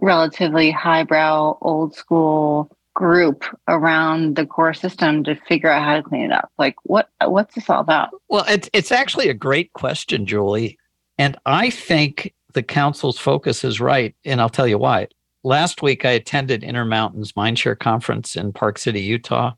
relatively 0.00 0.72
highbrow, 0.72 1.56
old 1.60 1.94
school 1.94 2.73
group 2.94 3.44
around 3.68 4.36
the 4.36 4.46
core 4.46 4.74
system 4.74 5.24
to 5.24 5.34
figure 5.34 5.70
out 5.70 5.84
how 5.84 5.96
to 5.96 6.02
clean 6.02 6.22
it 6.22 6.32
up? 6.32 6.50
Like 6.58 6.76
what 6.84 7.10
what's 7.24 7.54
this 7.54 7.68
all 7.68 7.80
about? 7.80 8.10
Well, 8.28 8.44
it's 8.48 8.70
it's 8.72 8.92
actually 8.92 9.28
a 9.28 9.34
great 9.34 9.72
question, 9.72 10.26
Julie. 10.26 10.78
And 11.18 11.36
I 11.46 11.70
think 11.70 12.34
the 12.54 12.62
council's 12.62 13.18
focus 13.18 13.64
is 13.64 13.80
right. 13.80 14.14
And 14.24 14.40
I'll 14.40 14.48
tell 14.48 14.66
you 14.66 14.78
why. 14.78 15.08
Last 15.42 15.82
week, 15.82 16.04
I 16.04 16.12
attended 16.12 16.64
Intermountain's 16.64 17.32
Mindshare 17.32 17.78
Conference 17.78 18.34
in 18.34 18.52
Park 18.52 18.78
City, 18.78 19.02
Utah. 19.02 19.52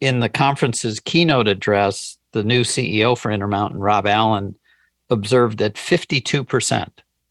In 0.00 0.20
the 0.20 0.28
conference's 0.28 1.00
keynote 1.00 1.48
address, 1.48 2.16
the 2.30 2.44
new 2.44 2.62
CEO 2.62 3.18
for 3.18 3.30
Intermountain, 3.32 3.80
Rob 3.80 4.06
Allen, 4.06 4.54
observed 5.10 5.58
that 5.58 5.74
52%, 5.74 6.88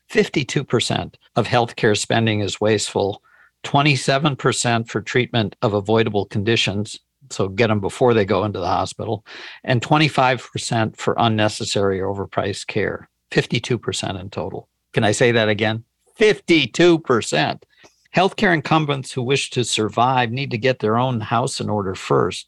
52% 0.10 1.14
of 1.36 1.48
healthcare 1.48 1.98
spending 1.98 2.42
is 2.42 2.62
wasteful, 2.62 3.24
27% 3.64 4.88
for 4.88 5.02
treatment 5.02 5.56
of 5.62 5.74
avoidable 5.74 6.26
conditions, 6.26 7.00
So 7.30 7.48
get 7.48 7.68
them 7.68 7.80
before 7.80 8.14
they 8.14 8.26
go 8.26 8.44
into 8.44 8.60
the 8.60 8.68
hospital, 8.68 9.26
and 9.64 9.82
25% 9.82 10.98
for 10.98 11.16
unnecessary 11.18 12.00
overpriced 12.00 12.68
care, 12.68 13.10
52% 13.32 14.20
in 14.20 14.30
total. 14.30 14.68
Can 14.94 15.04
I 15.04 15.12
say 15.12 15.32
that 15.32 15.50
again? 15.50 15.84
52%. 16.20 17.64
Healthcare 18.16 18.54
incumbents 18.54 19.12
who 19.12 19.24
wish 19.24 19.50
to 19.52 19.64
survive 19.64 20.32
need 20.32 20.52
to 20.52 20.58
get 20.58 20.80
their 20.80 20.98
own 20.98 21.22
house 21.22 21.62
in 21.62 21.70
order 21.70 21.96
first. 21.96 22.48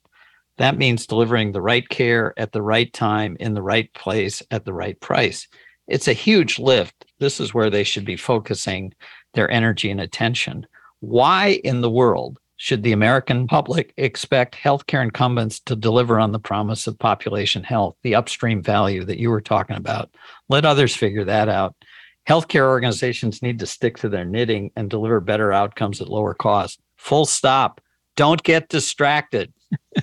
That 0.58 0.78
means 0.78 1.08
delivering 1.08 1.52
the 1.52 1.62
right 1.62 1.88
care 1.88 2.34
at 2.38 2.52
the 2.52 2.62
right 2.62 2.92
time, 2.92 3.38
in 3.40 3.54
the 3.54 3.62
right 3.62 3.92
place, 3.94 4.44
at 4.52 4.66
the 4.66 4.74
right 4.74 5.00
price. 5.00 5.48
It's 5.88 6.08
a 6.08 6.14
huge 6.14 6.60
lift. 6.60 7.06
This 7.20 7.40
is 7.40 7.54
where 7.54 7.70
they 7.70 7.84
should 7.84 8.06
be 8.06 8.18
focusing 8.18 8.94
their 9.34 9.50
energy 9.50 9.90
and 9.90 10.02
attention. 10.02 10.68
Why 11.04 11.60
in 11.66 11.82
the 11.82 11.90
world 11.90 12.40
should 12.56 12.82
the 12.82 12.94
American 12.94 13.46
public 13.46 13.94
expect 13.98 14.56
healthcare 14.56 15.04
incumbents 15.04 15.60
to 15.66 15.76
deliver 15.76 16.18
on 16.18 16.32
the 16.32 16.40
promise 16.40 16.88
of 16.88 16.98
population 16.98 17.62
health, 17.62 17.98
the 18.04 18.16
upstream 18.16 18.64
value 18.64 19.04
that 19.04 19.20
you 19.20 19.30
were 19.30 19.42
talking 19.42 19.76
about? 19.76 20.16
Let 20.48 20.64
others 20.64 20.96
figure 20.96 21.26
that 21.26 21.50
out. 21.50 21.76
Healthcare 22.26 22.70
organizations 22.70 23.42
need 23.42 23.60
to 23.60 23.66
stick 23.66 23.98
to 23.98 24.08
their 24.08 24.24
knitting 24.24 24.72
and 24.78 24.90
deliver 24.90 25.20
better 25.20 25.52
outcomes 25.52 26.00
at 26.00 26.08
lower 26.08 26.34
cost. 26.34 26.80
Full 26.96 27.26
stop. 27.26 27.82
Don't 28.16 28.42
get 28.42 28.70
distracted. 28.70 29.52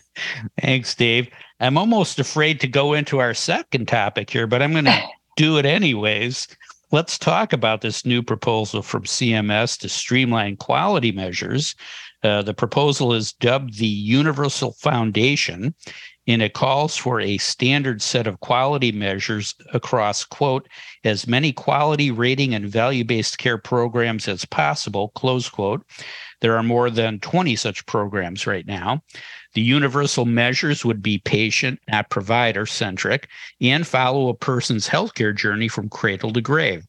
Thanks, 0.60 0.94
Dave. 0.94 1.30
I'm 1.60 1.78
almost 1.78 2.18
afraid 2.18 2.60
to 2.60 2.68
go 2.68 2.92
into 2.92 3.20
our 3.20 3.32
second 3.32 3.88
topic 3.88 4.28
here, 4.28 4.46
but 4.46 4.60
I'm 4.60 4.72
going 4.72 4.84
to 4.84 5.02
do 5.38 5.56
it 5.56 5.64
anyways. 5.64 6.46
Let's 6.92 7.18
talk 7.18 7.52
about 7.52 7.82
this 7.82 8.04
new 8.04 8.20
proposal 8.20 8.82
from 8.82 9.04
CMS 9.04 9.78
to 9.78 9.88
streamline 9.88 10.56
quality 10.56 11.12
measures. 11.12 11.76
Uh, 12.24 12.42
the 12.42 12.52
proposal 12.52 13.12
is 13.12 13.32
dubbed 13.32 13.78
the 13.78 13.86
Universal 13.86 14.72
Foundation, 14.72 15.72
and 16.26 16.42
it 16.42 16.52
calls 16.52 16.96
for 16.96 17.20
a 17.20 17.38
standard 17.38 18.02
set 18.02 18.26
of 18.26 18.40
quality 18.40 18.90
measures 18.90 19.54
across, 19.72 20.24
quote, 20.24 20.68
as 21.04 21.28
many 21.28 21.52
quality 21.52 22.10
rating 22.10 22.54
and 22.54 22.68
value 22.68 23.04
based 23.04 23.38
care 23.38 23.58
programs 23.58 24.26
as 24.26 24.44
possible, 24.44 25.10
close 25.10 25.48
quote. 25.48 25.86
There 26.40 26.56
are 26.56 26.62
more 26.62 26.90
than 26.90 27.20
20 27.20 27.54
such 27.54 27.86
programs 27.86 28.48
right 28.48 28.66
now. 28.66 29.02
The 29.54 29.60
universal 29.60 30.24
measures 30.24 30.84
would 30.84 31.02
be 31.02 31.18
patient, 31.18 31.80
not 31.88 32.10
provider 32.10 32.66
centric, 32.66 33.28
and 33.60 33.86
follow 33.86 34.28
a 34.28 34.34
person's 34.34 34.88
healthcare 34.88 35.34
journey 35.36 35.66
from 35.66 35.88
cradle 35.88 36.32
to 36.32 36.40
grave. 36.40 36.86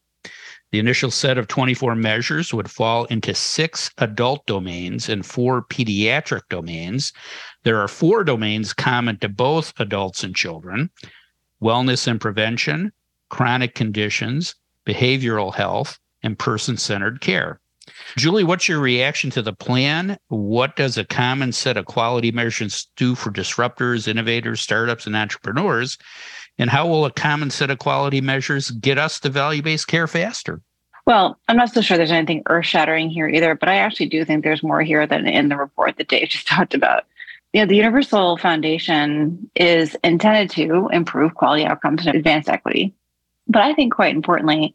The 0.71 0.79
initial 0.79 1.11
set 1.11 1.37
of 1.37 1.47
24 1.47 1.95
measures 1.95 2.53
would 2.53 2.71
fall 2.71 3.05
into 3.05 3.35
six 3.35 3.91
adult 3.97 4.45
domains 4.45 5.09
and 5.09 5.25
four 5.25 5.63
pediatric 5.63 6.43
domains. 6.49 7.11
There 7.63 7.79
are 7.79 7.89
four 7.89 8.23
domains 8.23 8.73
common 8.73 9.17
to 9.19 9.29
both 9.29 9.73
adults 9.79 10.23
and 10.23 10.35
children 10.35 10.89
wellness 11.61 12.07
and 12.07 12.19
prevention, 12.19 12.91
chronic 13.29 13.75
conditions, 13.75 14.55
behavioral 14.85 15.53
health, 15.53 15.99
and 16.23 16.39
person 16.39 16.75
centered 16.75 17.21
care. 17.21 17.59
Julie, 18.17 18.43
what's 18.43 18.67
your 18.67 18.79
reaction 18.79 19.29
to 19.31 19.41
the 19.41 19.53
plan? 19.53 20.17
What 20.27 20.75
does 20.75 20.97
a 20.97 21.05
common 21.05 21.51
set 21.51 21.77
of 21.77 21.85
quality 21.85 22.31
measures 22.31 22.87
do 22.95 23.15
for 23.15 23.31
disruptors, 23.31 24.07
innovators, 24.07 24.61
startups, 24.61 25.05
and 25.05 25.15
entrepreneurs? 25.15 25.97
And 26.57 26.69
how 26.69 26.87
will 26.87 27.05
a 27.05 27.11
common 27.11 27.49
set 27.49 27.71
of 27.71 27.79
quality 27.79 28.21
measures 28.21 28.71
get 28.71 28.97
us 28.97 29.19
to 29.21 29.29
value 29.29 29.61
based 29.61 29.87
care 29.87 30.07
faster? 30.07 30.61
Well, 31.05 31.39
I'm 31.47 31.57
not 31.57 31.73
so 31.73 31.81
sure 31.81 31.97
there's 31.97 32.11
anything 32.11 32.43
earth 32.47 32.65
shattering 32.65 33.09
here 33.09 33.27
either, 33.27 33.55
but 33.55 33.69
I 33.69 33.77
actually 33.77 34.07
do 34.07 34.23
think 34.23 34.43
there's 34.43 34.61
more 34.63 34.81
here 34.81 35.07
than 35.07 35.27
in 35.27 35.49
the 35.49 35.57
report 35.57 35.97
that 35.97 36.07
Dave 36.07 36.29
just 36.29 36.47
talked 36.47 36.73
about. 36.73 37.05
You 37.53 37.61
know, 37.61 37.67
the 37.67 37.75
Universal 37.75 38.37
Foundation 38.37 39.49
is 39.55 39.95
intended 40.03 40.49
to 40.51 40.87
improve 40.93 41.35
quality 41.35 41.65
outcomes 41.65 42.05
and 42.05 42.15
advance 42.15 42.47
equity. 42.47 42.93
But 43.47 43.63
I 43.63 43.73
think 43.73 43.93
quite 43.93 44.15
importantly, 44.15 44.73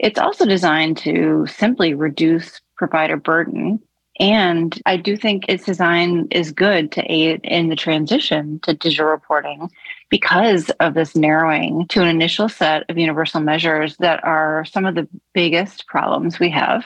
it's 0.00 0.18
also 0.18 0.44
designed 0.44 0.96
to 0.98 1.46
simply 1.46 1.94
reduce 1.94 2.60
provider 2.76 3.16
burden 3.16 3.80
and 4.20 4.78
I 4.84 4.98
do 4.98 5.16
think 5.16 5.46
its 5.48 5.64
design 5.64 6.28
is 6.30 6.52
good 6.52 6.92
to 6.92 7.02
aid 7.10 7.40
in 7.42 7.70
the 7.70 7.74
transition 7.76 8.60
to 8.64 8.74
digital 8.74 9.06
reporting 9.06 9.70
because 10.10 10.68
of 10.78 10.92
this 10.92 11.16
narrowing 11.16 11.86
to 11.88 12.02
an 12.02 12.08
initial 12.08 12.46
set 12.50 12.84
of 12.90 12.98
universal 12.98 13.40
measures 13.40 13.96
that 13.96 14.22
are 14.22 14.66
some 14.66 14.84
of 14.84 14.94
the 14.94 15.08
biggest 15.32 15.86
problems 15.86 16.38
we 16.38 16.50
have. 16.50 16.84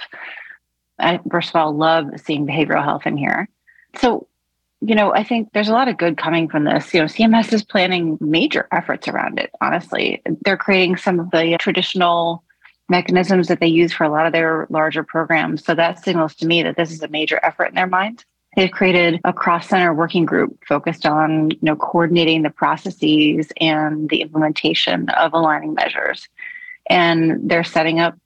I, 1.00 1.18
first 1.28 1.48
of 1.48 1.56
all, 1.56 1.74
love 1.74 2.06
seeing 2.24 2.46
behavioral 2.46 2.84
health 2.84 3.04
in 3.04 3.16
here. 3.16 3.48
So, 3.96 4.28
you 4.80 4.94
know, 4.94 5.12
I 5.12 5.24
think 5.24 5.48
there's 5.52 5.68
a 5.68 5.72
lot 5.72 5.88
of 5.88 5.96
good 5.96 6.16
coming 6.16 6.48
from 6.48 6.62
this. 6.62 6.94
You 6.94 7.00
know, 7.00 7.06
CMS 7.06 7.52
is 7.52 7.64
planning 7.64 8.16
major 8.20 8.68
efforts 8.70 9.08
around 9.08 9.40
it, 9.40 9.50
honestly. 9.60 10.22
They're 10.44 10.56
creating 10.56 10.98
some 10.98 11.18
of 11.18 11.32
the 11.32 11.56
traditional 11.58 12.44
mechanisms 12.88 13.48
that 13.48 13.60
they 13.60 13.66
use 13.66 13.92
for 13.92 14.04
a 14.04 14.10
lot 14.10 14.26
of 14.26 14.32
their 14.32 14.66
larger 14.70 15.02
programs. 15.02 15.64
So 15.64 15.74
that 15.74 16.04
signals 16.04 16.34
to 16.36 16.46
me 16.46 16.62
that 16.62 16.76
this 16.76 16.92
is 16.92 17.02
a 17.02 17.08
major 17.08 17.40
effort 17.42 17.66
in 17.66 17.74
their 17.74 17.86
mind. 17.86 18.24
They've 18.56 18.70
created 18.70 19.20
a 19.24 19.32
cross-center 19.32 19.92
working 19.94 20.24
group 20.24 20.62
focused 20.68 21.06
on, 21.06 21.50
you 21.50 21.58
know, 21.62 21.76
coordinating 21.76 22.42
the 22.42 22.50
processes 22.50 23.48
and 23.60 24.08
the 24.10 24.20
implementation 24.20 25.08
of 25.08 25.32
aligning 25.32 25.74
measures. 25.74 26.28
And 26.88 27.50
they're 27.50 27.64
setting 27.64 27.98
up, 27.98 28.16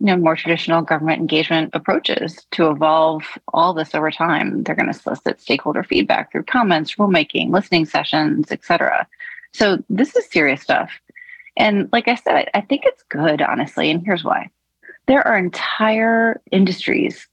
you 0.00 0.06
know, 0.06 0.16
more 0.16 0.36
traditional 0.36 0.80
government 0.80 1.20
engagement 1.20 1.70
approaches 1.74 2.46
to 2.52 2.70
evolve 2.70 3.24
all 3.52 3.74
this 3.74 3.94
over 3.94 4.10
time. 4.10 4.62
They're 4.62 4.74
going 4.74 4.90
to 4.90 4.98
solicit 4.98 5.42
stakeholder 5.42 5.82
feedback 5.82 6.32
through 6.32 6.44
comments, 6.44 6.94
rulemaking, 6.94 7.50
listening 7.50 7.84
sessions, 7.84 8.50
et 8.50 8.64
cetera. 8.64 9.06
So 9.52 9.84
this 9.90 10.16
is 10.16 10.24
serious 10.30 10.62
stuff. 10.62 10.90
And 11.56 11.88
like 11.92 12.08
I 12.08 12.16
said, 12.16 12.48
I, 12.54 12.60
think 12.60 12.82
it's 12.84 13.02
good, 13.08 13.40
honestly. 13.40 13.90
And 13.90 14.04
here's 14.04 14.24
why 14.24 14.50
there 15.06 15.26
are 15.26 15.36
entire 15.36 16.40
industries, 16.50 17.28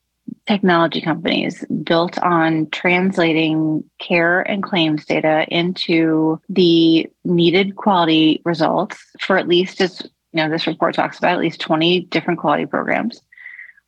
technology 0.47 1.01
companies 1.01 1.65
built 1.83 2.17
on 2.19 2.69
translating 2.71 3.83
care 3.99 4.41
and 4.41 4.63
claims 4.63 5.05
data 5.05 5.45
into 5.49 6.39
the 6.49 7.09
needed 7.23 7.75
quality 7.75 8.41
results 8.45 8.97
for 9.19 9.37
at 9.37 9.47
least 9.47 9.81
as 9.81 10.01
you 10.31 10.37
know 10.37 10.49
this 10.49 10.67
report 10.67 10.95
talks 10.95 11.17
about 11.17 11.33
at 11.33 11.39
least 11.39 11.59
20 11.59 12.01
different 12.01 12.39
quality 12.39 12.65
programs 12.65 13.21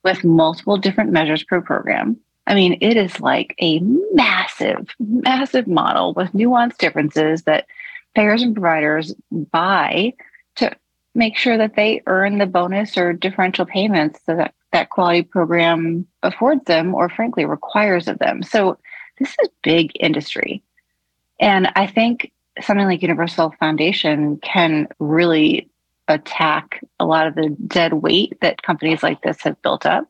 with 0.03 0.23
multiple 0.23 0.77
different 0.77 1.11
measures 1.11 1.43
per 1.43 1.61
program 1.61 2.17
i 2.45 2.53
mean 2.53 2.77
it 2.81 2.97
is 2.97 3.19
like 3.19 3.55
a 3.61 3.79
massive 4.13 4.89
massive 4.99 5.67
model 5.67 6.13
with 6.13 6.31
nuanced 6.33 6.77
differences 6.77 7.43
that 7.43 7.65
payers 8.15 8.41
and 8.41 8.53
providers 8.53 9.13
buy 9.31 10.13
to 10.55 10.75
make 11.15 11.37
sure 11.37 11.57
that 11.57 11.75
they 11.75 12.01
earn 12.07 12.37
the 12.37 12.45
bonus 12.45 12.97
or 12.97 13.13
differential 13.13 13.65
payments 13.65 14.19
that 14.27 14.53
that 14.73 14.89
quality 14.89 15.21
program 15.21 16.05
affords 16.23 16.65
them 16.65 16.93
or 16.93 17.07
frankly 17.07 17.45
requires 17.45 18.07
of 18.07 18.19
them. 18.19 18.43
So 18.43 18.77
this 19.19 19.29
is 19.41 19.49
big 19.61 19.91
industry. 19.99 20.63
And 21.39 21.71
I 21.75 21.87
think 21.87 22.31
something 22.59 22.85
like 22.85 23.01
Universal 23.01 23.53
Foundation 23.59 24.37
can 24.37 24.87
really 24.99 25.69
attack 26.07 26.81
a 26.99 27.05
lot 27.05 27.27
of 27.27 27.35
the 27.35 27.55
dead 27.67 27.93
weight 27.93 28.37
that 28.41 28.61
companies 28.63 29.03
like 29.03 29.21
this 29.21 29.41
have 29.41 29.61
built 29.61 29.85
up. 29.85 30.09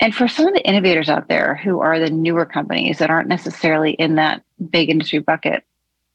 And 0.00 0.14
for 0.14 0.28
some 0.28 0.46
of 0.46 0.54
the 0.54 0.66
innovators 0.66 1.08
out 1.08 1.28
there 1.28 1.54
who 1.54 1.80
are 1.80 1.98
the 1.98 2.10
newer 2.10 2.44
companies 2.44 2.98
that 2.98 3.10
aren't 3.10 3.28
necessarily 3.28 3.92
in 3.92 4.16
that 4.16 4.42
big 4.70 4.90
industry 4.90 5.18
bucket, 5.18 5.64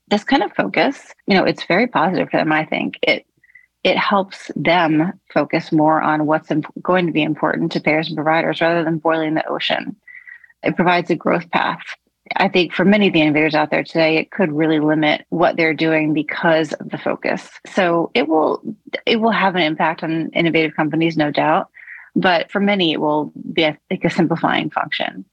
this 0.10 0.24
kind 0.24 0.44
of 0.44 0.54
focus, 0.54 1.14
you 1.28 1.36
know, 1.36 1.44
it's 1.44 1.64
very 1.64 1.88
positive 1.88 2.30
for 2.30 2.38
them. 2.38 2.52
I 2.52 2.66
think 2.66 3.00
it 3.02 3.26
it 3.84 3.98
helps 3.98 4.52
them 4.56 5.14
focus 5.34 5.72
more 5.72 6.02
on 6.02 6.26
what's 6.26 6.52
imp- 6.52 6.72
going 6.82 7.06
to 7.06 7.14
be 7.14 7.24
important 7.24 7.72
to 7.72 7.80
payers 7.80 8.08
and 8.08 8.18
providers 8.18 8.60
rather 8.60 8.84
than 8.84 8.98
boiling 8.98 9.36
the 9.36 9.48
ocean. 9.48 9.96
It 10.64 10.76
provides 10.76 11.10
a 11.10 11.16
growth 11.16 11.50
path. 11.52 11.82
I 12.36 12.50
think 12.50 12.74
for 12.74 12.84
many 12.84 13.08
of 13.08 13.14
the 13.14 13.22
innovators 13.22 13.56
out 13.56 13.72
there 13.72 13.84
today, 13.84 14.18
it 14.18 14.32
could 14.32 14.52
really 14.52 14.80
limit 14.80 15.26
what 15.30 15.56
they're 15.56 15.74
doing 15.74 16.14
because 16.14 16.74
of 16.74 16.90
the 16.90 16.98
focus. 16.98 17.50
So 17.68 18.12
it 18.14 18.28
will 18.28 18.62
it 19.06 19.18
will 19.18 19.32
have 19.32 19.56
an 19.56 19.62
impact 19.62 20.04
on 20.04 20.30
innovative 20.32 20.76
companies, 20.76 21.18
no 21.18 21.32
doubt. 21.32 21.70
But 22.16 22.52
for 22.52 22.60
many, 22.60 22.92
it 22.92 23.00
will 23.00 23.32
be 23.54 23.64
a, 23.64 23.78
simplifying 24.10 24.70
function. 24.70 25.26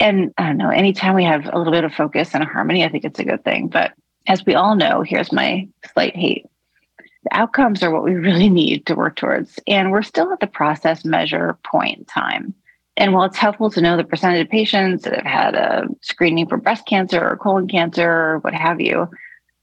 And 0.00 0.32
I 0.38 0.46
don't 0.46 0.56
know, 0.56 0.70
anytime 0.70 1.14
we 1.14 1.24
have 1.24 1.46
a 1.52 1.58
little 1.58 1.72
bit 1.72 1.84
of 1.84 1.92
focus 1.92 2.34
and 2.34 2.42
harmony, 2.42 2.84
I 2.84 2.88
think 2.88 3.04
it's 3.04 3.20
a 3.20 3.24
good 3.24 3.44
thing. 3.44 3.68
But 3.68 3.92
as 4.26 4.44
we 4.46 4.54
all 4.54 4.74
know, 4.74 5.02
here's 5.02 5.32
my 5.32 5.68
slight 5.92 6.16
hate. 6.16 6.46
The 6.98 7.36
outcomes 7.36 7.82
are 7.82 7.90
what 7.90 8.04
we 8.04 8.14
really 8.14 8.48
need 8.48 8.86
to 8.86 8.94
work 8.94 9.16
towards. 9.16 9.58
And 9.66 9.90
we're 9.90 10.02
still 10.02 10.32
at 10.32 10.40
the 10.40 10.46
process 10.46 11.04
measure 11.04 11.58
point 11.64 11.98
in 11.98 12.04
time. 12.04 12.54
And 12.96 13.12
while 13.12 13.24
it's 13.24 13.36
helpful 13.36 13.70
to 13.70 13.80
know 13.80 13.96
the 13.96 14.04
percentage 14.04 14.44
of 14.44 14.50
patients 14.50 15.02
that 15.02 15.14
have 15.14 15.24
had 15.26 15.54
a 15.54 15.88
screening 16.00 16.46
for 16.46 16.56
breast 16.56 16.86
cancer 16.86 17.20
or 17.20 17.36
colon 17.36 17.66
cancer 17.66 18.08
or 18.08 18.38
what 18.38 18.54
have 18.54 18.80
you, 18.80 19.08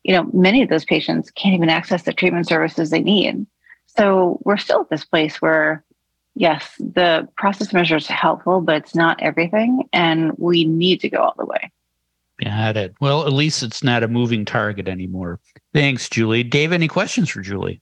you 0.03 0.13
know, 0.13 0.29
many 0.33 0.61
of 0.61 0.69
those 0.69 0.83
patients 0.83 1.31
can't 1.31 1.55
even 1.55 1.69
access 1.69 2.03
the 2.03 2.13
treatment 2.13 2.47
services 2.47 2.89
they 2.89 3.01
need. 3.01 3.45
So 3.85 4.39
we're 4.43 4.57
still 4.57 4.81
at 4.81 4.89
this 4.89 5.05
place 5.05 5.41
where, 5.41 5.83
yes, 6.35 6.75
the 6.79 7.27
process 7.37 7.71
measure 7.71 7.97
is 7.97 8.07
helpful, 8.07 8.59
but 8.59 8.75
it's 8.75 8.95
not 8.95 9.21
everything. 9.21 9.87
And 9.93 10.33
we 10.37 10.65
need 10.65 10.99
to 11.01 11.09
go 11.09 11.19
all 11.19 11.35
the 11.37 11.45
way. 11.45 11.71
Got 12.43 12.77
it. 12.77 12.95
Well, 12.99 13.25
at 13.25 13.33
least 13.33 13.61
it's 13.61 13.83
not 13.83 14.03
a 14.03 14.07
moving 14.07 14.45
target 14.45 14.87
anymore. 14.87 15.39
Thanks, 15.73 16.09
Julie. 16.09 16.43
Dave, 16.43 16.71
any 16.71 16.87
questions 16.87 17.29
for 17.29 17.41
Julie? 17.41 17.81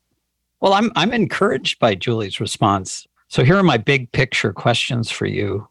Well, 0.60 0.74
I'm 0.74 0.92
I'm 0.96 1.14
encouraged 1.14 1.80
by 1.80 1.96
Julie's 1.96 2.40
response. 2.40 3.08
So 3.30 3.44
here 3.44 3.58
are 3.58 3.64
my 3.64 3.78
big 3.78 4.12
picture 4.12 4.52
questions 4.52 5.10
for 5.10 5.26
you. 5.26 5.68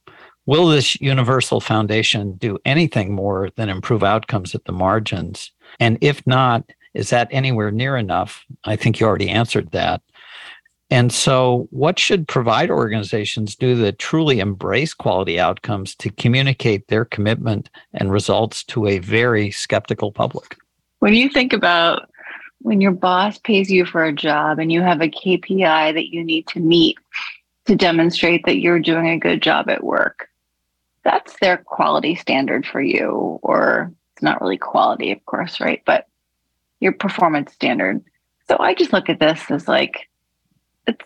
Will 0.47 0.69
this 0.69 0.99
universal 1.01 1.61
foundation 1.61 2.33
do 2.37 2.57
anything 2.65 3.13
more 3.13 3.51
than 3.57 3.69
improve 3.69 4.03
outcomes 4.03 4.55
at 4.55 4.65
the 4.65 4.73
margins? 4.73 5.53
And 5.79 5.99
if 6.01 6.27
not, 6.27 6.65
is 6.95 7.11
that 7.11 7.29
anywhere 7.31 7.71
near 7.71 7.97
enough? 7.99 8.47
I 8.65 8.77
think 8.77 8.99
you 8.99 9.07
already 9.07 9.29
answered 9.29 9.73
that. 9.73 10.01
And 10.91 11.13
so, 11.13 11.69
what 11.71 11.99
should 11.99 12.27
provider 12.27 12.75
organizations 12.75 13.55
do 13.55 13.75
that 13.77 13.99
truly 13.99 14.41
embrace 14.41 14.95
quality 14.95 15.39
outcomes 15.39 15.95
to 15.97 16.11
communicate 16.11 16.89
their 16.89 17.05
commitment 17.05 17.69
and 17.93 18.11
results 18.11 18.65
to 18.65 18.87
a 18.87 18.99
very 18.99 19.51
skeptical 19.51 20.13
public? 20.13 20.57
When 21.01 21.15
you 21.15 21.29
think 21.29 21.53
about 21.53 22.11
when 22.61 22.81
your 22.81 22.93
boss 22.93 23.39
pays 23.39 23.71
you 23.71 23.85
for 23.85 24.03
a 24.03 24.13
job 24.13 24.59
and 24.59 24.73
you 24.73 24.81
have 24.81 25.01
a 25.01 25.09
KPI 25.09 25.95
that 25.95 26.13
you 26.13 26.25
need 26.25 26.47
to 26.49 26.61
meet 26.61 26.99
to 27.67 27.77
demonstrate 27.77 28.47
that 28.47 28.59
you're 28.59 28.81
doing 28.81 29.09
a 29.09 29.19
good 29.19 29.43
job 29.43 29.69
at 29.69 29.85
work, 29.85 30.29
that's 31.05 31.39
their 31.41 31.59
quality 31.59 32.15
standard 32.15 32.67
for 32.67 32.81
you. 32.81 33.39
Or 33.43 33.93
it's 34.15 34.23
not 34.23 34.41
really 34.41 34.57
quality, 34.57 35.13
of 35.13 35.25
course, 35.27 35.61
right? 35.61 35.83
But 35.85 36.07
your 36.81 36.93
performance 36.93 37.53
standard. 37.53 38.03
So 38.49 38.57
I 38.59 38.75
just 38.75 38.93
look 38.93 39.09
at 39.09 39.21
this 39.21 39.51
as 39.51 39.69
like, 39.69 40.09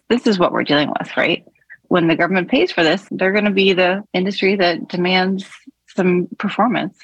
this 0.09 0.27
is 0.27 0.39
what 0.39 0.53
we're 0.53 0.65
dealing 0.65 0.93
with, 0.99 1.17
right? 1.17 1.45
When 1.89 2.09
the 2.09 2.17
government 2.17 2.51
pays 2.51 2.73
for 2.73 2.83
this, 2.83 3.07
they're 3.11 3.33
going 3.33 3.45
to 3.45 3.51
be 3.51 3.73
the 3.73 4.03
industry 4.13 4.57
that 4.57 4.89
demands 4.89 5.49
some 5.95 6.29
performance. 6.39 6.99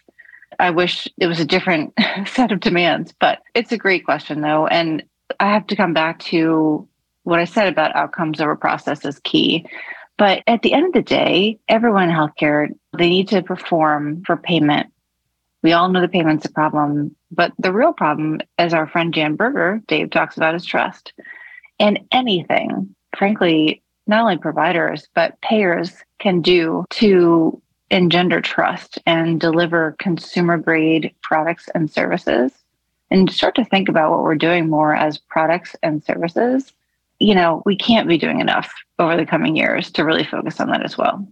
I 0.58 0.70
wish 0.70 1.06
it 1.18 1.26
was 1.26 1.40
a 1.40 1.44
different 1.44 1.94
set 2.26 2.52
of 2.52 2.60
demands, 2.60 3.12
but 3.20 3.40
it's 3.54 3.72
a 3.72 3.78
great 3.78 4.04
question 4.04 4.40
though. 4.40 4.66
And 4.66 5.04
I 5.38 5.52
have 5.52 5.66
to 5.68 5.76
come 5.76 5.92
back 5.92 6.20
to 6.20 6.88
what 7.22 7.38
I 7.38 7.44
said 7.44 7.68
about 7.68 7.94
outcomes 7.94 8.40
over 8.40 8.56
process 8.56 9.04
is 9.04 9.20
key. 9.20 9.66
But 10.16 10.42
at 10.46 10.62
the 10.62 10.72
end 10.72 10.86
of 10.86 10.92
the 10.92 11.02
day, 11.02 11.58
everyone 11.68 12.08
in 12.08 12.14
healthcare, 12.14 12.68
they 12.96 13.08
need 13.08 13.28
to 13.28 13.42
perform 13.42 14.24
for 14.24 14.36
payment. 14.36 14.92
We 15.62 15.72
all 15.72 15.88
know 15.88 16.00
the 16.00 16.08
payment's 16.08 16.46
a 16.46 16.52
problem, 16.52 17.14
but 17.30 17.52
the 17.58 17.72
real 17.72 17.92
problem, 17.92 18.40
as 18.58 18.74
our 18.74 18.88
friend 18.88 19.12
Jan 19.12 19.36
Berger, 19.36 19.80
Dave 19.86 20.10
talks 20.10 20.36
about, 20.36 20.54
is 20.54 20.64
trust. 20.64 21.12
And 21.80 22.00
anything, 22.12 22.94
frankly, 23.16 23.82
not 24.06 24.22
only 24.22 24.38
providers, 24.38 25.08
but 25.14 25.40
payers 25.42 25.92
can 26.18 26.40
do 26.40 26.84
to 26.90 27.60
engender 27.90 28.40
trust 28.40 28.98
and 29.06 29.40
deliver 29.40 29.96
consumer 29.98 30.58
grade 30.58 31.14
products 31.22 31.68
and 31.74 31.90
services. 31.90 32.52
And 33.10 33.30
start 33.30 33.54
to 33.54 33.64
think 33.64 33.88
about 33.88 34.10
what 34.10 34.22
we're 34.22 34.34
doing 34.34 34.68
more 34.68 34.94
as 34.94 35.16
products 35.16 35.74
and 35.82 36.04
services 36.04 36.72
you 37.18 37.34
know 37.34 37.62
we 37.66 37.76
can't 37.76 38.08
be 38.08 38.18
doing 38.18 38.40
enough 38.40 38.72
over 38.98 39.16
the 39.16 39.26
coming 39.26 39.56
years 39.56 39.90
to 39.92 40.04
really 40.04 40.24
focus 40.24 40.60
on 40.60 40.68
that 40.70 40.84
as 40.84 40.96
well. 40.96 41.26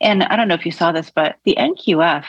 And 0.00 0.22
i 0.24 0.36
don't 0.36 0.48
know 0.48 0.54
if 0.54 0.66
you 0.66 0.72
saw 0.72 0.92
this 0.92 1.10
but 1.10 1.36
the 1.44 1.56
nqf 1.58 2.24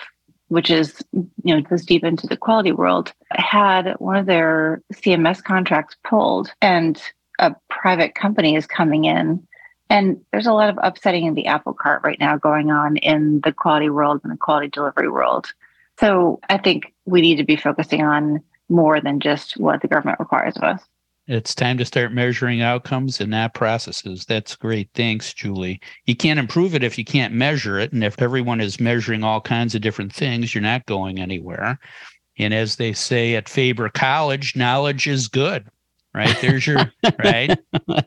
which 0.47 0.69
is 0.69 1.01
you 1.11 1.55
know 1.55 1.61
goes 1.61 1.85
deep 1.85 2.03
into 2.03 2.27
the 2.27 2.37
quality 2.37 2.71
world 2.71 3.13
had 3.31 3.93
one 3.99 4.15
of 4.15 4.25
their 4.25 4.81
cms 4.93 5.43
contracts 5.43 5.95
pulled. 6.03 6.51
And 6.61 7.01
a 7.43 7.55
private 7.69 8.15
company 8.15 8.55
is 8.55 8.65
coming 8.65 9.03
in 9.05 9.45
and 9.89 10.19
there's 10.31 10.47
a 10.47 10.53
lot 10.53 10.69
of 10.69 10.79
upsetting 10.81 11.25
in 11.25 11.33
the 11.33 11.45
apple 11.45 11.73
cart 11.73 12.01
right 12.03 12.19
now 12.19 12.37
going 12.37 12.71
on 12.71 12.97
in 12.97 13.41
the 13.43 13.51
quality 13.51 13.89
world 13.89 14.21
and 14.23 14.31
the 14.31 14.37
quality 14.37 14.69
delivery 14.69 15.09
world. 15.09 15.53
So 15.99 16.39
I 16.49 16.57
think 16.57 16.93
we 17.05 17.21
need 17.21 17.35
to 17.35 17.43
be 17.43 17.57
focusing 17.57 18.01
on 18.01 18.41
more 18.69 19.01
than 19.01 19.19
just 19.19 19.57
what 19.57 19.81
the 19.81 19.87
government 19.87 20.19
requires 20.19 20.55
of 20.55 20.63
us. 20.63 20.81
It's 21.27 21.53
time 21.53 21.77
to 21.77 21.85
start 21.85 22.11
measuring 22.11 22.61
outcomes 22.61 23.21
and 23.21 23.31
not 23.31 23.53
processes. 23.53 24.25
That's 24.25 24.55
great. 24.55 24.89
Thanks, 24.93 25.33
Julie. 25.33 25.79
You 26.05 26.15
can't 26.15 26.39
improve 26.39 26.75
it 26.75 26.83
if 26.83 26.97
you 26.97 27.05
can't 27.05 27.33
measure 27.33 27.77
it. 27.77 27.93
And 27.93 28.03
if 28.03 28.21
everyone 28.21 28.61
is 28.61 28.79
measuring 28.79 29.23
all 29.23 29.41
kinds 29.41 29.75
of 29.75 29.81
different 29.81 30.13
things, 30.13 30.55
you're 30.55 30.61
not 30.61 30.85
going 30.85 31.19
anywhere. 31.19 31.77
And 32.39 32.53
as 32.53 32.77
they 32.77 32.93
say 32.93 33.35
at 33.35 33.47
Faber 33.47 33.89
College, 33.89 34.55
knowledge 34.55 35.07
is 35.07 35.27
good 35.27 35.65
right? 36.13 36.35
There's 36.41 36.65
your 36.65 36.91
right. 37.23 37.57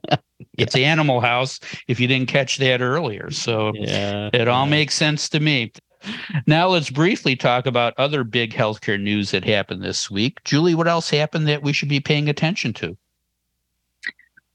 It's 0.59 0.73
the 0.73 0.87
Animal 0.87 1.21
House. 1.21 1.61
If 1.87 2.01
you 2.01 2.07
didn't 2.09 2.29
catch 2.29 2.57
that 2.59 2.81
earlier, 2.81 3.31
so 3.31 3.73
yeah, 3.75 4.31
it 4.33 4.49
all 4.49 4.65
yeah. 4.65 4.71
makes 4.71 4.95
sense 4.95 5.29
to 5.29 5.41
me. 5.41 5.71
Now 6.47 6.69
let's 6.69 6.89
briefly 6.89 7.37
talk 7.37 7.67
about 7.67 7.93
other 7.99 8.25
big 8.25 8.55
healthcare 8.55 8.99
news 8.99 9.33
that 9.33 9.45
happened 9.45 9.83
this 9.83 10.11
week. 10.11 10.43
Julie, 10.45 10.75
what 10.75 10.89
else 10.89 11.11
happened 11.11 11.47
that 11.49 11.63
we 11.63 11.75
should 11.75 11.91
be 11.91 12.01
paying 12.01 12.31
attention 12.31 12.73
to? 12.75 12.97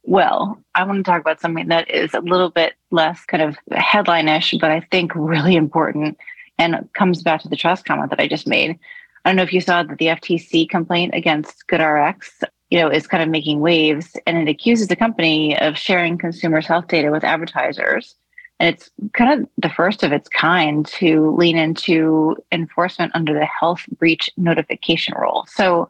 Well, 0.03 0.59
I 0.73 0.83
want 0.83 0.97
to 0.97 1.03
talk 1.03 1.21
about 1.21 1.39
something 1.39 1.67
that 1.67 1.89
is 1.89 2.13
a 2.13 2.21
little 2.21 2.49
bit 2.49 2.73
less 2.89 3.23
kind 3.25 3.43
of 3.43 3.57
headline-ish, 3.71 4.55
but 4.59 4.71
I 4.71 4.79
think 4.91 5.11
really 5.13 5.55
important 5.55 6.17
and 6.57 6.89
comes 6.93 7.21
back 7.21 7.41
to 7.41 7.49
the 7.49 7.55
trust 7.55 7.85
comment 7.85 8.09
that 8.09 8.19
I 8.19 8.27
just 8.27 8.47
made. 8.47 8.79
I 9.23 9.29
don't 9.29 9.35
know 9.35 9.43
if 9.43 9.53
you 9.53 9.61
saw 9.61 9.83
that 9.83 9.97
the 9.99 10.07
FTC 10.07 10.67
complaint 10.67 11.13
against 11.13 11.67
GoodRx 11.67 12.43
you 12.71 12.79
know, 12.79 12.89
is 12.89 13.05
kind 13.05 13.21
of 13.21 13.29
making 13.29 13.59
waves 13.59 14.15
and 14.25 14.37
it 14.37 14.49
accuses 14.49 14.87
the 14.87 14.95
company 14.95 15.59
of 15.59 15.77
sharing 15.77 16.17
consumers' 16.17 16.65
health 16.65 16.87
data 16.87 17.11
with 17.11 17.23
advertisers. 17.23 18.15
And 18.59 18.73
it's 18.73 18.89
kind 19.13 19.41
of 19.41 19.49
the 19.57 19.69
first 19.69 20.03
of 20.03 20.11
its 20.11 20.29
kind 20.29 20.85
to 20.87 21.35
lean 21.35 21.57
into 21.57 22.37
enforcement 22.51 23.11
under 23.13 23.33
the 23.33 23.45
health 23.45 23.81
breach 23.99 24.29
notification 24.37 25.13
rule. 25.19 25.45
So, 25.49 25.89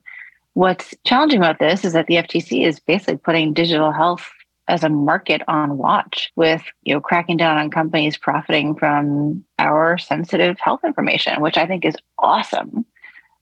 what's 0.53 0.93
challenging 1.05 1.39
about 1.39 1.59
this 1.59 1.85
is 1.85 1.93
that 1.93 2.07
the 2.07 2.15
FTC 2.15 2.65
is 2.65 2.79
basically 2.79 3.17
putting 3.17 3.53
digital 3.53 3.91
health 3.91 4.27
as 4.67 4.83
a 4.83 4.89
market 4.89 5.41
on 5.47 5.77
watch 5.77 6.31
with 6.35 6.63
you 6.83 6.93
know 6.93 7.01
cracking 7.01 7.37
down 7.37 7.57
on 7.57 7.69
companies 7.69 8.17
profiting 8.17 8.75
from 8.75 9.43
our 9.59 9.97
sensitive 9.97 10.57
health 10.59 10.81
information 10.85 11.41
which 11.41 11.57
i 11.57 11.65
think 11.65 11.83
is 11.83 11.95
awesome 12.19 12.85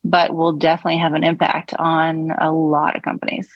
but 0.04 0.34
will 0.34 0.54
definitely 0.54 1.00
have 1.00 1.14
an 1.14 1.24
impact 1.24 1.74
on 1.76 2.32
a 2.40 2.52
lot 2.52 2.96
of 2.96 3.02
companies. 3.02 3.48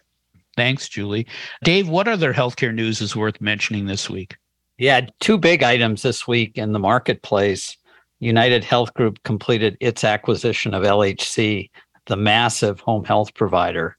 Thanks, 0.56 0.88
Julie. 0.88 1.26
Dave, 1.64 1.90
what 1.90 2.08
other 2.08 2.34
healthcare 2.34 2.74
news 2.74 3.02
is 3.02 3.16
worth 3.16 3.42
mentioning 3.42 3.88
this 3.88 4.10
week? 4.10 4.38
Yeah, 4.78 5.08
two 5.20 5.38
big 5.38 5.64
items 5.64 6.02
this 6.02 6.28
week 6.28 6.58
in 6.58 6.74
the 6.74 6.80
marketplace. 6.80 7.78
United 8.20 8.64
Health 8.64 8.94
Group 8.94 9.22
completed 9.24 9.78
its 9.80 10.04
acquisition 10.04 10.74
of 10.74 10.84
LHC, 10.84 11.70
the 12.06 12.16
massive 12.16 12.80
home 12.80 13.04
health 13.04 13.34
provider 13.34 13.98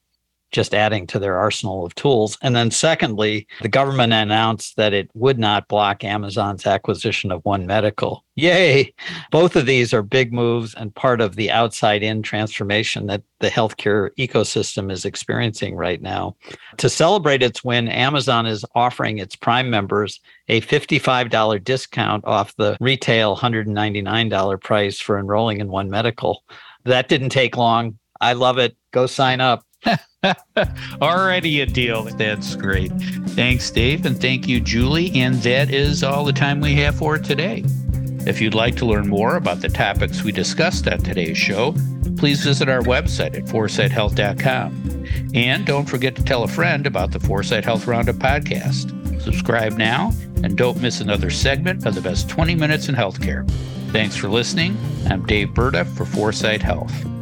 just 0.54 0.72
adding 0.72 1.04
to 1.08 1.18
their 1.18 1.36
arsenal 1.36 1.84
of 1.84 1.94
tools. 1.96 2.38
And 2.40 2.54
then, 2.54 2.70
secondly, 2.70 3.46
the 3.60 3.68
government 3.68 4.12
announced 4.12 4.76
that 4.76 4.92
it 4.92 5.10
would 5.12 5.38
not 5.38 5.66
block 5.66 6.04
Amazon's 6.04 6.64
acquisition 6.64 7.32
of 7.32 7.44
One 7.44 7.66
Medical. 7.66 8.24
Yay! 8.36 8.94
Both 9.32 9.56
of 9.56 9.66
these 9.66 9.92
are 9.92 10.02
big 10.02 10.32
moves 10.32 10.72
and 10.74 10.94
part 10.94 11.20
of 11.20 11.34
the 11.34 11.50
outside 11.50 12.04
in 12.04 12.22
transformation 12.22 13.08
that 13.08 13.22
the 13.40 13.48
healthcare 13.48 14.10
ecosystem 14.16 14.92
is 14.92 15.04
experiencing 15.04 15.74
right 15.74 16.00
now. 16.00 16.36
To 16.78 16.88
celebrate 16.88 17.42
its 17.42 17.64
win, 17.64 17.88
Amazon 17.88 18.46
is 18.46 18.64
offering 18.76 19.18
its 19.18 19.34
Prime 19.34 19.68
members 19.68 20.20
a 20.48 20.60
$55 20.60 21.64
discount 21.64 22.24
off 22.26 22.54
the 22.56 22.76
retail 22.80 23.36
$199 23.36 24.62
price 24.62 25.00
for 25.00 25.18
enrolling 25.18 25.60
in 25.60 25.68
One 25.68 25.90
Medical. 25.90 26.44
That 26.84 27.08
didn't 27.08 27.30
take 27.30 27.56
long. 27.56 27.98
I 28.20 28.34
love 28.34 28.58
it. 28.58 28.76
Go 28.92 29.06
sign 29.06 29.40
up. 29.40 29.64
Already 31.02 31.60
a 31.60 31.66
deal. 31.66 32.04
That's 32.04 32.56
great. 32.56 32.92
Thanks, 33.30 33.70
Dave. 33.70 34.06
And 34.06 34.20
thank 34.20 34.48
you, 34.48 34.60
Julie. 34.60 35.12
And 35.14 35.36
that 35.42 35.70
is 35.70 36.02
all 36.02 36.24
the 36.24 36.32
time 36.32 36.60
we 36.60 36.74
have 36.76 36.96
for 36.96 37.18
today. 37.18 37.64
If 38.26 38.40
you'd 38.40 38.54
like 38.54 38.76
to 38.76 38.86
learn 38.86 39.08
more 39.08 39.36
about 39.36 39.60
the 39.60 39.68
topics 39.68 40.22
we 40.22 40.32
discussed 40.32 40.88
on 40.88 40.98
today's 40.98 41.36
show, 41.36 41.74
please 42.16 42.42
visit 42.42 42.68
our 42.70 42.80
website 42.80 43.36
at 43.36 43.44
foresighthealth.com. 43.44 45.32
And 45.34 45.66
don't 45.66 45.86
forget 45.86 46.16
to 46.16 46.24
tell 46.24 46.44
a 46.44 46.48
friend 46.48 46.86
about 46.86 47.10
the 47.10 47.20
Foresight 47.20 47.64
Health 47.64 47.86
Roundup 47.86 48.16
podcast. 48.16 48.90
Subscribe 49.20 49.72
now 49.74 50.12
and 50.42 50.56
don't 50.56 50.80
miss 50.80 51.00
another 51.00 51.30
segment 51.30 51.86
of 51.86 51.94
the 51.94 52.00
best 52.00 52.28
20 52.28 52.54
minutes 52.54 52.88
in 52.88 52.94
healthcare. 52.94 53.48
Thanks 53.90 54.16
for 54.16 54.28
listening. 54.28 54.76
I'm 55.08 55.24
Dave 55.26 55.48
Burda 55.48 55.86
for 55.86 56.04
Foresight 56.04 56.62
Health. 56.62 57.13